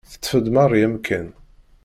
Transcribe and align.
Teṭṭef-d 0.11 0.45
Mari 0.53 0.79
amkan. 0.87 1.27